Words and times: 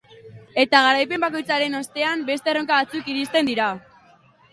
Eta 0.61 0.79
garaipen 0.85 1.21
bakoitzaren 1.25 1.79
ostean 1.79 2.23
beste 2.29 2.51
erronka 2.53 2.79
batzuk 2.79 3.11
iristen 3.13 3.53
dira. 3.53 3.69